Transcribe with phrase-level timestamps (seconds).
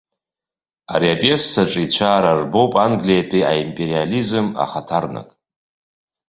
[0.93, 5.29] Ари апиесаҿ ицәаара арбоуп англиатәи аимпериализм ахаҭарнак.